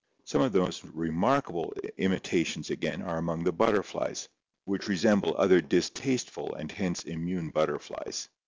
Some 0.23 0.41
of 0.41 0.51
the 0.51 0.57
most 0.61 0.83
remarkable 0.95 1.75
imitations, 1.99 2.71
again, 2.71 3.03
are 3.03 3.19
among 3.19 3.43
the 3.43 3.51
butterflies, 3.51 4.29
which 4.65 4.87
resemble 4.87 5.35
other 5.37 5.61
distasteful 5.61 6.55
and 6.55 6.71
hence 6.71 7.03
immune 7.03 7.51
butterflies. 7.51 8.27